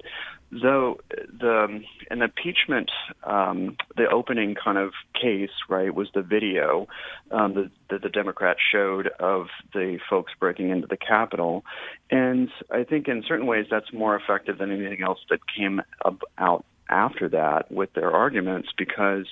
[0.51, 1.81] though the
[2.11, 2.91] an impeachment
[3.25, 6.87] um, the opening kind of case right was the video
[7.31, 11.65] um, that, that the Democrats showed of the folks breaking into the Capitol,
[12.11, 16.21] and I think in certain ways that's more effective than anything else that came up,
[16.39, 19.27] out after that with their arguments because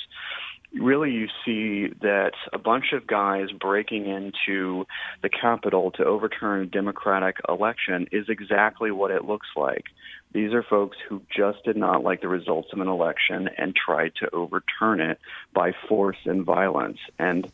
[0.74, 4.86] really you see that a bunch of guys breaking into
[5.22, 9.84] the Capitol to overturn a Democratic election is exactly what it looks like.
[10.32, 14.14] These are folks who just did not like the results of an election and tried
[14.16, 15.20] to overturn it
[15.52, 16.98] by force and violence.
[17.18, 17.50] And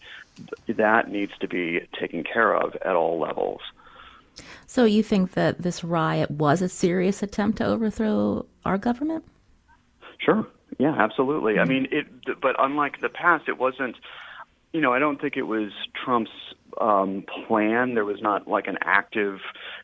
[0.67, 3.61] that needs to be taken care of at all levels.
[4.67, 9.25] So you think that this riot was a serious attempt to overthrow our government?
[10.19, 10.47] Sure.
[10.79, 11.59] Yeah, absolutely.
[11.59, 11.69] I hmm.
[11.69, 12.07] mean, it.
[12.41, 13.97] But unlike the past, it wasn't.
[14.73, 15.73] You know, I don't think it was
[16.05, 16.31] Trump's
[16.81, 17.95] um, plan.
[17.95, 19.39] There was not like an active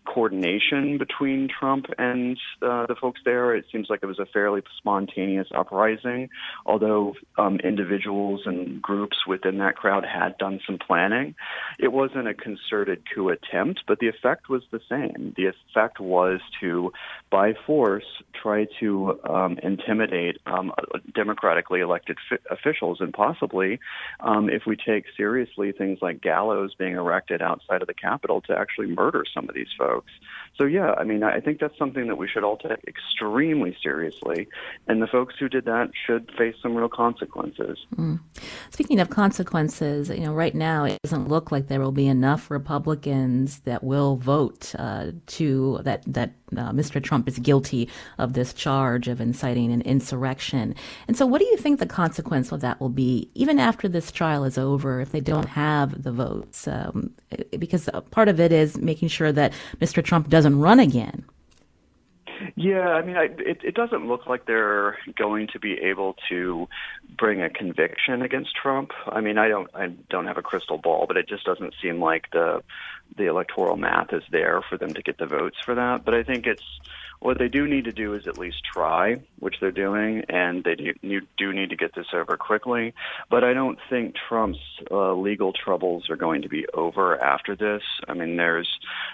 [0.05, 3.55] coordination between Trump and uh, the folks there.
[3.55, 6.29] It seems like it was a fairly spontaneous uprising,
[6.65, 11.35] although um, individuals and groups within that crowd had done some planning.
[11.79, 15.35] It wasn't a concerted coup attempt, but the effect was the same.
[15.37, 16.93] The effect was to,
[17.31, 18.05] by force,
[18.41, 20.73] try to um, intimidate um,
[21.15, 23.81] democratically elected fi- officials, and possibly,
[24.21, 28.57] um, if we take seriously things like gallows being erected outside of the Capitol, to
[28.57, 30.11] actually murder some of these folks.
[30.57, 34.49] So yeah, I mean, I think that's something that we should all take extremely seriously,
[34.87, 37.79] and the folks who did that should face some real consequences.
[37.95, 38.21] Mm.
[38.71, 42.51] Speaking of consequences, you know, right now it doesn't look like there will be enough
[42.51, 47.03] Republicans that will vote uh, to that that uh, Mr.
[47.03, 47.89] Trump is guilty
[48.19, 50.75] of this charge of inciting an insurrection.
[51.09, 54.13] And so, what do you think the consequence of that will be, even after this
[54.13, 56.69] trial is over, if they don't have the votes?
[56.69, 57.15] Um,
[57.59, 60.03] because part of it is making sure that Mr.
[60.03, 61.25] Trump doesn't run again.
[62.55, 66.69] Yeah, I mean, I, it, it doesn't look like they're going to be able to
[67.17, 68.91] bring a conviction against Trump.
[69.07, 72.01] I mean, I don't, I don't have a crystal ball, but it just doesn't seem
[72.01, 72.63] like the
[73.17, 76.05] the electoral math is there for them to get the votes for that.
[76.05, 76.65] But I think it's
[77.21, 80.75] what they do need to do is at least try, which they're doing, and they
[80.75, 82.95] do, do need to get this over quickly.
[83.31, 84.59] But I don't think Trump's
[84.91, 87.83] uh, legal troubles are going to be over after this.
[88.09, 88.69] I mean, there's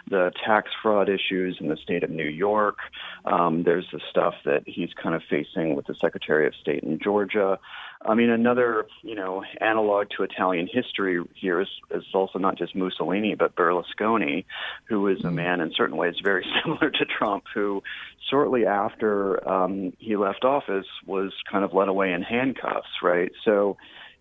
[0.08, 2.78] the tax fraud issues in the state of New York.
[3.24, 6.98] Um, there's the stuff that he's kind of facing with the Secretary of State in
[6.98, 7.58] Georgia.
[8.04, 12.74] I mean, another you know analog to Italian history here is, is also not just
[12.74, 14.44] Mussolini, but Berlusconi,
[14.84, 15.36] who is a mm-hmm.
[15.36, 17.82] man in certain ways very similar to Trump, who
[18.30, 23.32] shortly after um, he left office was kind of led away in handcuffs, right?
[23.44, 23.76] So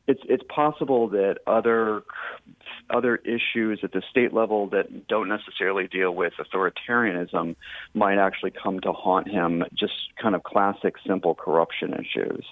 [0.08, 2.04] it's it's possible that other
[2.90, 7.56] other issues at the state level that don't necessarily deal with authoritarianism
[7.94, 9.64] might actually come to haunt him.
[9.74, 12.46] Just kind of classic, simple corruption issues.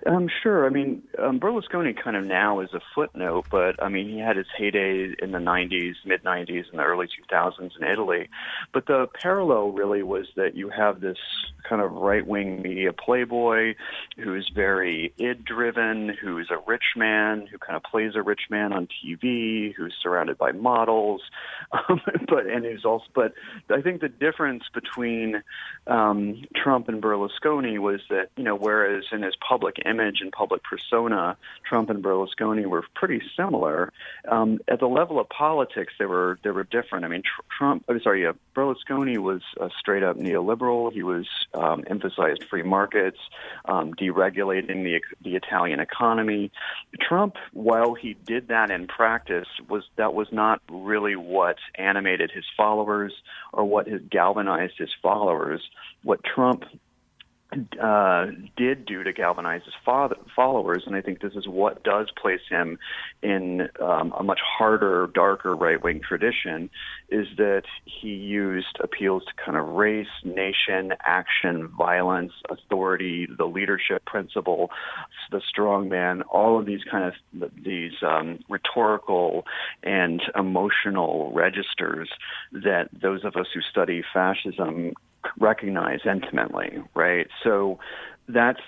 [0.07, 0.67] Um, sure.
[0.67, 4.37] I mean, um, Berlusconi kind of now is a footnote, but I mean, he had
[4.37, 8.29] his heyday in the 90s, mid 90s, and the early 2000s in Italy.
[8.73, 11.19] But the parallel really was that you have this
[11.69, 13.75] kind of right wing media playboy
[14.17, 18.73] who's very id driven, who's a rich man, who kind of plays a rich man
[18.73, 21.23] on TV, who's surrounded by models.
[21.71, 23.35] Um, but, and who's also, but
[23.69, 25.43] I think the difference between
[25.87, 30.63] um, Trump and Berlusconi was that, you know, whereas in his public image and public
[30.63, 33.93] persona, Trump and Berlusconi were pretty similar.
[34.29, 37.05] Um, at the level of politics, they were they were different.
[37.05, 40.93] I mean, tr- Trump, I'm sorry, uh, Berlusconi was a straight up neoliberal.
[40.93, 43.19] He was um, emphasized free markets,
[43.65, 46.51] um, deregulating the the Italian economy.
[47.01, 52.45] Trump, while he did that in practice, was that was not really what animated his
[52.57, 53.13] followers
[53.53, 55.63] or what has galvanized his followers.
[56.03, 56.65] What Trump
[57.81, 58.27] uh,
[58.57, 62.43] did do to galvanize his father, followers, and I think this is what does place
[62.49, 62.79] him
[63.23, 66.69] in um, a much harder, darker right wing tradition,
[67.09, 74.05] is that he used appeals to kind of race, nation, action, violence, authority, the leadership
[74.05, 74.71] principle,
[75.31, 79.47] the strong man, all of these kind of these um, rhetorical
[79.83, 82.11] and emotional registers
[82.53, 84.93] that those of us who study fascism
[85.39, 87.27] recognize intimately, right?
[87.43, 87.79] So
[88.29, 88.61] that's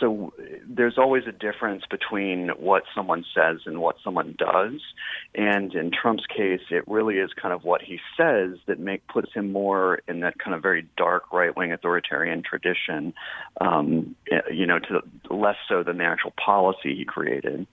[0.00, 0.32] so
[0.66, 4.80] there's always a difference between what someone says and what someone does.
[5.34, 9.32] And in Trump's case, it really is kind of what he says that make puts
[9.34, 13.12] him more in that kind of very dark right wing authoritarian tradition,
[13.60, 14.16] um,
[14.50, 17.66] you know, to less so than the actual policy he created.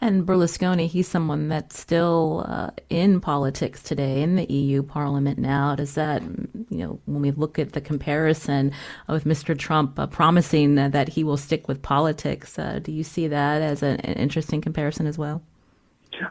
[0.00, 5.74] And Berlusconi, he's someone that's still uh, in politics today in the EU Parliament now.
[5.74, 8.72] Does that, you know, when we look at the comparison
[9.08, 9.58] with Mr.
[9.58, 13.82] Trump uh, promising that he will stick with politics, uh, do you see that as
[13.82, 15.42] an, an interesting comparison as well?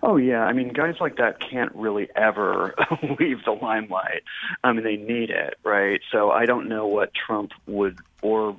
[0.01, 2.73] Oh yeah, I mean, guys like that can't really ever
[3.19, 4.23] leave the limelight.
[4.63, 6.01] I mean, they need it, right?
[6.11, 8.57] So I don't know what Trump would or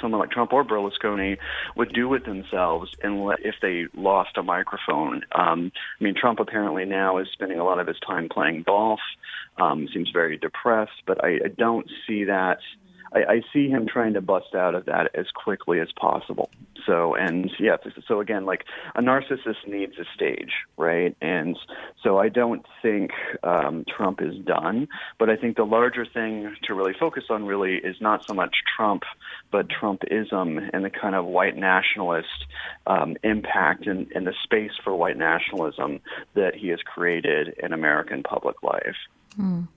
[0.00, 1.38] someone like Trump or Berlusconi
[1.76, 5.22] would do with themselves and if they lost a microphone.
[5.32, 9.00] Um, I mean, Trump apparently now is spending a lot of his time playing golf.
[9.60, 12.58] Um, seems very depressed, but I, I don't see that.
[13.12, 16.50] I, I see him trying to bust out of that as quickly as possible.
[16.86, 21.16] So, and yeah, so again, like a narcissist needs a stage, right?
[21.20, 21.58] And
[22.02, 23.10] so I don't think
[23.42, 24.88] um, Trump is done,
[25.18, 28.54] but I think the larger thing to really focus on really is not so much
[28.76, 29.02] Trump,
[29.50, 32.46] but Trumpism and the kind of white nationalist
[32.86, 36.00] um, impact and, and the space for white nationalism
[36.34, 38.96] that he has created in American public life.
[39.36, 39.68] In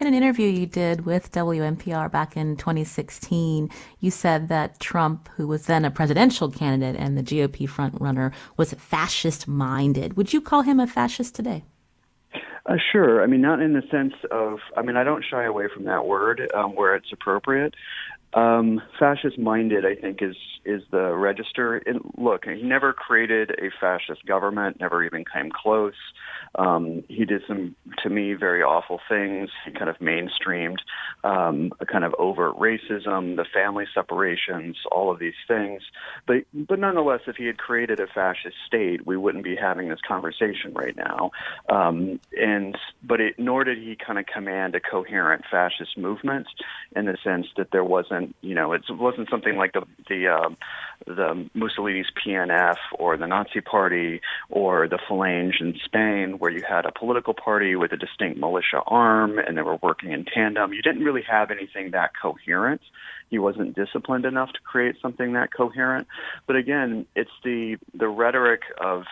[0.00, 5.66] an interview you did with WNPR back in 2016, you said that Trump, who was
[5.66, 10.16] then a presidential candidate and the GOP frontrunner, was fascist minded.
[10.16, 11.64] Would you call him a fascist today?
[12.66, 13.22] Uh, sure.
[13.22, 16.06] I mean, not in the sense of, I mean, I don't shy away from that
[16.06, 17.74] word um, where it's appropriate.
[18.32, 20.34] Um, fascist minded, I think, is
[20.64, 21.76] is the register.
[21.76, 25.94] And look, he never created a fascist government, never even came close.
[26.56, 29.50] Um, he did some, to me, very awful things.
[29.64, 30.78] He kind of mainstreamed
[31.24, 35.82] um, a kind of overt racism, the family separations, all of these things.
[36.26, 40.00] But, but nonetheless, if he had created a fascist state, we wouldn't be having this
[40.06, 41.30] conversation right now.
[41.68, 46.46] Um, and but it, nor did he kind of command a coherent fascist movement
[46.94, 50.48] in the sense that there wasn't, you know, it wasn't something like the the uh,
[51.06, 56.84] the Mussolini's PNF or the Nazi Party or the Falange in Spain, where you had
[56.84, 60.74] a political party with a distinct militia arm and they were working in tandem.
[60.74, 62.82] You didn't really have anything that coherent.
[63.30, 66.06] He wasn't disciplined enough to create something that coherent.
[66.46, 69.04] But again, it's the the rhetoric of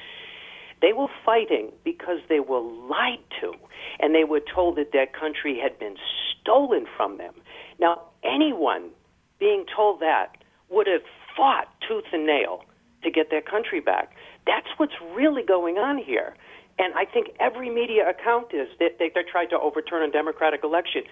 [0.81, 3.53] They were fighting because they were lied to,
[3.99, 5.97] and they were told that their country had been
[6.41, 7.35] stolen from them.
[7.81, 8.91] Now, anyone
[9.39, 10.37] being told that
[10.71, 11.03] would have
[11.37, 12.65] fought tooth and nail
[13.03, 14.13] to get their country back.
[14.47, 16.35] That's what's really going on here.
[16.79, 20.63] And I think every media account is that they, they're trying to overturn a democratic
[20.63, 21.03] election.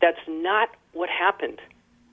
[0.00, 1.60] That's not what happened.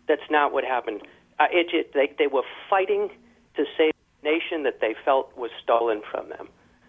[0.07, 1.01] That's not what happened.
[1.39, 3.09] Uh, it, it, they, they were fighting
[3.55, 3.92] to save
[4.24, 6.47] nation that they felt was stolen from them.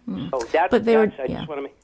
[0.08, 0.30] Mm.
[0.30, 1.36] So that's, but they that's, were, I yeah.
[1.38, 1.74] just want to make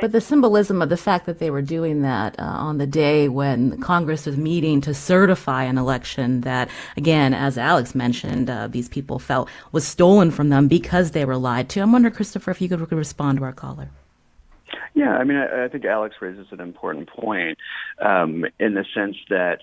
[0.00, 3.28] but the symbolism of the fact that they were doing that uh, on the day
[3.28, 8.88] when Congress was meeting to certify an election that, again, as Alex mentioned, uh, these
[8.88, 11.80] people felt was stolen from them because they were lied to.
[11.80, 13.90] I'm wondering, Christopher, if you could, could respond to our caller.
[14.94, 17.58] Yeah, I mean, I, I think Alex raises an important point
[18.00, 19.60] um, in the sense that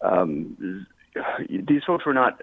[0.00, 0.86] um,
[1.48, 2.40] these folks were not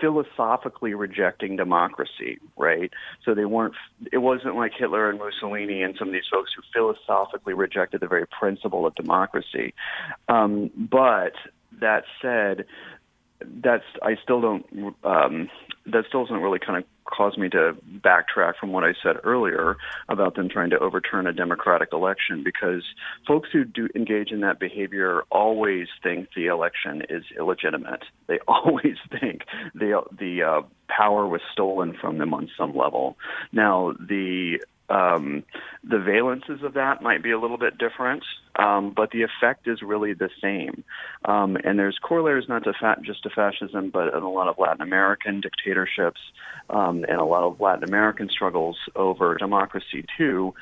[0.00, 2.92] philosophically rejecting democracy, right?
[3.24, 3.74] So they weren't.
[4.12, 8.08] It wasn't like Hitler and Mussolini and some of these folks who philosophically rejected the
[8.08, 9.74] very principle of democracy.
[10.28, 11.32] Um, but
[11.80, 12.66] that said,
[13.40, 14.94] that's I still don't.
[15.04, 15.50] Um,
[15.86, 19.76] that still doesn't really kind of cause me to backtrack from what I said earlier
[20.08, 22.82] about them trying to overturn a democratic election because
[23.26, 28.02] folks who do engage in that behavior always think the election is illegitimate.
[28.26, 29.42] They always think
[29.74, 33.16] the the uh, power was stolen from them on some level.
[33.52, 35.44] Now the um,
[35.84, 38.24] the valences of that might be a little bit different,
[38.58, 40.84] um, but the effect is really the same.
[41.24, 44.56] Um, and there's corollaries not to fa- just to fascism, but in a lot of
[44.58, 46.20] Latin American dictatorships
[46.70, 50.54] um, and a lot of Latin American struggles over democracy too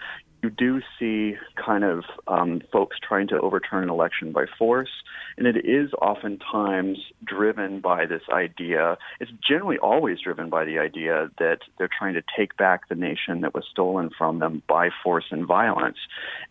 [0.42, 4.90] you do see kind of um, folks trying to overturn an election by force,
[5.36, 8.96] and it is oftentimes driven by this idea.
[9.18, 13.40] It's generally always driven by the idea that they're trying to take back the nation
[13.40, 15.98] that was stolen from them by force and violence.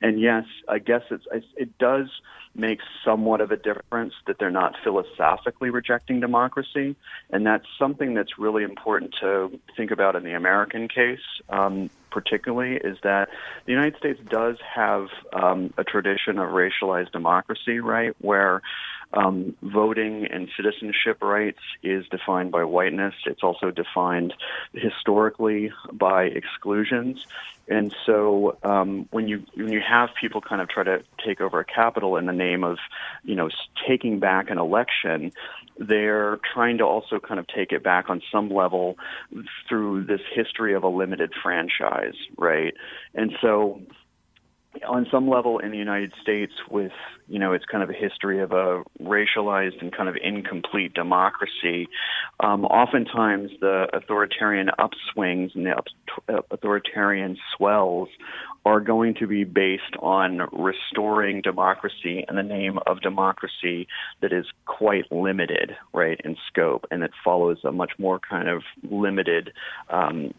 [0.02, 1.26] And yes, I guess it's
[1.56, 2.08] it does
[2.56, 6.96] make somewhat of a difference that they're not philosophically rejecting democracy,
[7.30, 11.20] and that's something that's really important to think about in the American case.
[11.50, 13.28] Um, particularly is that
[13.66, 18.62] the United States does have um, a tradition of racialized democracy, right, where
[19.14, 23.14] um, voting and citizenship rights is defined by whiteness.
[23.26, 24.34] It's also defined
[24.74, 27.26] historically by exclusions.
[27.68, 31.60] And so um, when you when you have people kind of try to take over
[31.60, 32.78] a capital in the name of,
[33.24, 33.50] you know,
[33.88, 35.32] taking back an election,
[35.80, 38.98] they're trying to also kind of take it back on some level
[39.68, 42.76] through this history of a limited franchise, right?
[43.16, 43.82] And so
[44.88, 46.92] on some level in the United States with,
[47.28, 51.88] you know, it's kind of a history of a racialized and kind of incomplete democracy,
[52.40, 55.86] um, oftentimes the authoritarian upswings and the up,
[56.52, 58.10] authoritarian swells
[58.66, 63.88] are going to be based on restoring democracy in the name of democracy
[64.22, 68.64] that is quite limited, right, in scope, and it follows a much more kind of
[68.90, 69.54] limited
[69.90, 70.34] um,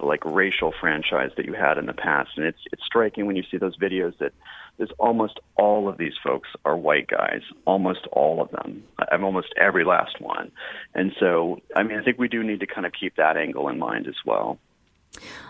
[0.00, 2.30] like racial franchise that you had in the past.
[2.36, 4.32] And it's it's striking when you see those videos that
[4.78, 8.84] there's almost all of these folks are white guys, almost all of them.
[9.10, 10.52] I'm almost every last one.
[10.94, 13.68] And so, I mean, I think we do need to kind of keep that angle
[13.68, 14.58] in mind as well.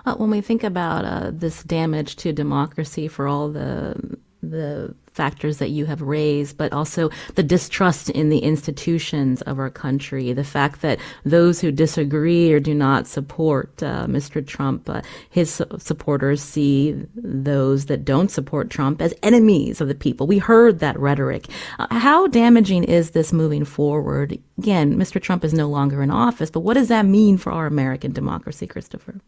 [0.06, 4.17] Uh, when we think about uh, this damage to democracy for all the
[4.50, 9.68] the factors that you have raised, but also the distrust in the institutions of our
[9.68, 14.46] country, the fact that those who disagree or do not support uh, Mr.
[14.46, 20.28] Trump, uh, his supporters see those that don't support Trump as enemies of the people.
[20.28, 21.48] We heard that rhetoric.
[21.80, 24.38] Uh, how damaging is this moving forward?
[24.56, 25.20] Again, Mr.
[25.20, 28.68] Trump is no longer in office, but what does that mean for our American democracy,
[28.68, 29.20] Christopher?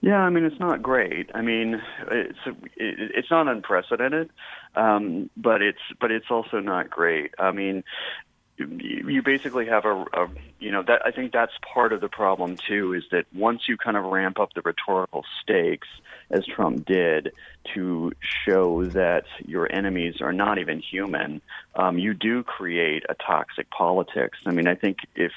[0.00, 1.30] Yeah, I mean it's not great.
[1.34, 1.80] I mean
[2.10, 2.38] it's
[2.76, 4.30] it's not unprecedented,
[4.74, 7.34] um, but it's but it's also not great.
[7.38, 7.82] I mean
[8.58, 10.28] you basically have a, a
[10.58, 13.76] you know that I think that's part of the problem too is that once you
[13.76, 15.88] kind of ramp up the rhetorical stakes
[16.30, 17.32] as Trump did
[17.74, 21.42] to show that your enemies are not even human,
[21.74, 24.38] um, you do create a toxic politics.
[24.46, 25.32] I mean, I think if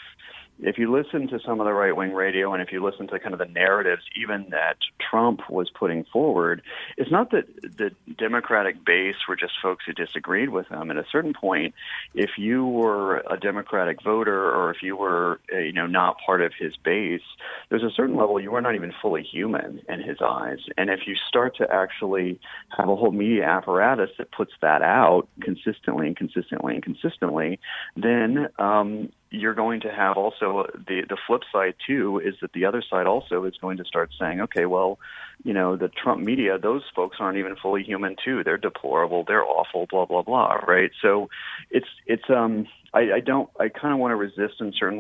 [0.62, 3.20] if you listen to some of the right wing radio and if you listen to
[3.20, 4.78] kind of the narratives, even that
[5.10, 6.62] Trump was putting forward,
[6.98, 10.92] it's not that the Democratic base were just folks who disagreed with him.
[10.92, 11.74] At a certain point,
[12.14, 16.42] if you were a Democratic voter or if you were, uh, you know, not part
[16.42, 17.22] of his base,
[17.70, 20.60] there's a certain level you are not even fully human in his eyes.
[20.78, 22.40] And if you start to actually
[22.78, 27.60] have a whole media apparatus that puts that out consistently and consistently and consistently,
[27.96, 32.66] then um, you're going to have also the the flip side too is that the
[32.66, 35.00] other side also is going to start saying, okay, well,
[35.44, 38.44] you know, the Trump media, those folks aren't even fully human too.
[38.44, 39.24] They're deplorable.
[39.28, 39.86] They're awful.
[39.90, 40.56] Blah blah blah.
[40.56, 40.92] Right.
[41.02, 41.30] So
[41.70, 45.00] it's it's um I, I don't I kind of want to resist in certain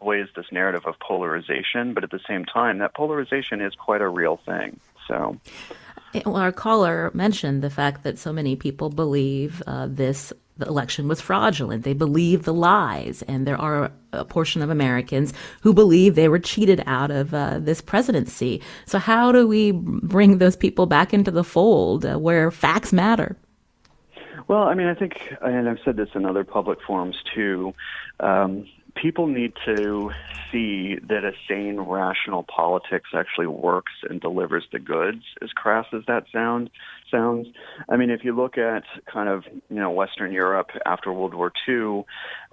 [0.00, 4.08] ways this narrative of polarization, but at the same time, that polarization is quite a
[4.08, 4.80] real thing.
[5.06, 5.40] So.
[6.24, 11.08] Well, our caller mentioned the fact that so many people believe uh, this the election
[11.08, 11.84] was fraudulent.
[11.84, 13.22] They believe the lies.
[13.22, 15.32] And there are a portion of Americans
[15.62, 18.60] who believe they were cheated out of uh, this presidency.
[18.86, 23.36] So, how do we bring those people back into the fold uh, where facts matter?
[24.48, 27.74] Well, I mean, I think, and I've said this in other public forums too.
[28.18, 30.10] Um, people need to
[30.50, 35.22] see that a sane, rational politics actually works and delivers the goods.
[35.42, 36.70] As crass as that sound
[37.10, 37.48] sounds,
[37.88, 41.52] I mean, if you look at kind of you know Western Europe after World War
[41.68, 42.04] II,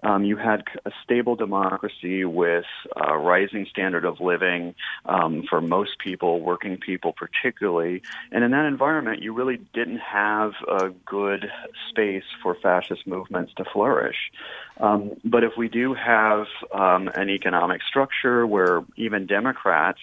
[0.03, 4.75] um, you had a stable democracy with a rising standard of living
[5.05, 8.01] um, for most people, working people particularly.
[8.31, 11.49] And in that environment, you really didn't have a good
[11.89, 14.31] space for fascist movements to flourish.
[14.79, 19.99] Um, but if we do have um, an economic structure where even Democrats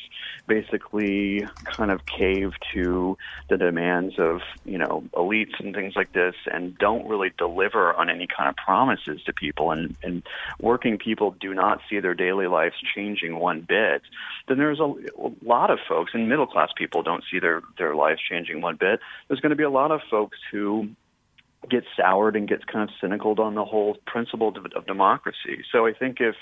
[0.46, 3.16] basically kind of cave to
[3.50, 8.10] the demands of you know elites and things like this, and don't really deliver on
[8.10, 10.22] any kind of promises to people, and, and
[10.60, 14.02] working people do not see their daily lives changing one bit,
[14.48, 17.94] then there's a, a lot of folks, and middle class people don't see their their
[17.94, 19.00] lives changing one bit.
[19.28, 20.88] There's going to be a lot of folks who
[21.68, 25.64] get soured and gets kind of cynical on the whole principle of, of democracy.
[25.70, 26.34] So I think if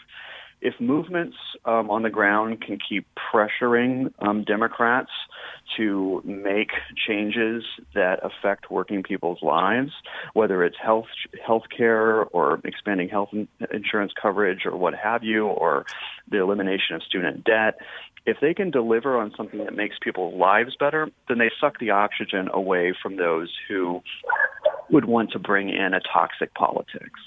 [0.63, 5.11] if movements um, on the ground can keep pressuring um, Democrats
[5.77, 6.71] to make
[7.07, 9.93] changes that affect working people's lives,
[10.35, 11.07] whether it's health
[11.47, 13.31] health care or expanding health
[13.73, 15.87] insurance coverage or what have you, or
[16.31, 17.79] the elimination of student debt,
[18.27, 21.91] if they can deliver on something that makes people's lives better, then they suck the
[21.91, 24.03] oxygen away from those who
[24.91, 27.21] would want to bring in a toxic politics.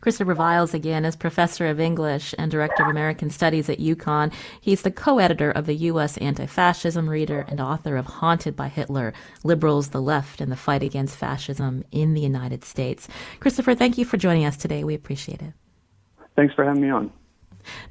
[0.00, 4.32] Christopher Vials, again, is professor of English and director of American Studies at UConn.
[4.60, 6.16] He's the co editor of the U.S.
[6.18, 9.12] Anti Fascism Reader and author of Haunted by Hitler
[9.44, 13.08] Liberals, the Left, and the Fight Against Fascism in the United States.
[13.40, 14.84] Christopher, thank you for joining us today.
[14.84, 15.52] We appreciate it.
[16.36, 17.12] Thanks for having me on.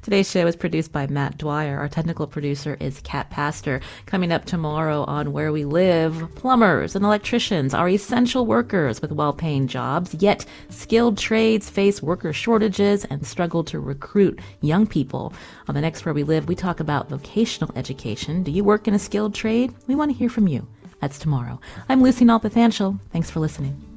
[0.02, 1.78] Today's show is produced by Matt Dwyer.
[1.78, 3.80] Our technical producer is Kat Pastor.
[4.06, 9.32] Coming up tomorrow on Where We Live, plumbers and electricians are essential workers with well
[9.32, 15.32] paying jobs, yet skilled trades face worker shortages and struggle to recruit young people.
[15.68, 18.42] On the next Where We Live, we talk about vocational education.
[18.42, 19.74] Do you work in a skilled trade?
[19.86, 20.66] We want to hear from you.
[21.00, 21.60] That's tomorrow.
[21.88, 23.00] I'm Lucy Nalpathanchel.
[23.12, 23.89] Thanks for listening.